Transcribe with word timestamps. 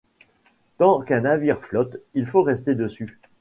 Tant 0.79 0.99
qu’un 1.01 1.21
navire 1.21 1.59
flotte, 1.63 1.97
il 2.15 2.25
faut 2.25 2.41
rester 2.41 2.73
dessus. 2.73 3.19